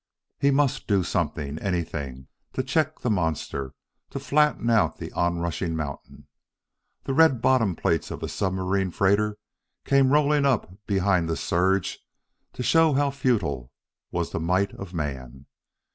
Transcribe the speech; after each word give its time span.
He 0.39 0.49
must 0.49 0.87
do 0.87 1.03
something 1.03 1.59
anything! 1.59 2.25
to 2.53 2.63
check 2.63 2.97
the 3.01 3.09
monster, 3.11 3.75
to 4.09 4.19
flatten 4.19 4.67
out 4.67 4.97
the 4.97 5.11
onrushing 5.13 5.75
mountain! 5.75 6.25
The 7.03 7.13
red 7.13 7.39
bottom 7.39 7.75
plates 7.75 8.09
of 8.09 8.23
a 8.23 8.27
submarine 8.27 8.89
freighter 8.89 9.37
came 9.85 10.09
rolling 10.11 10.43
up 10.43 10.73
behind 10.87 11.29
the 11.29 11.37
surge 11.37 11.99
to 12.53 12.63
show 12.63 12.93
how 12.93 13.11
futile 13.11 13.71
was 14.09 14.31
the 14.31 14.39
might 14.39 14.73
of 14.73 14.91
man. 14.91 15.45